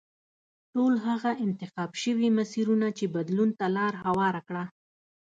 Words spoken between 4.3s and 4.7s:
کړه.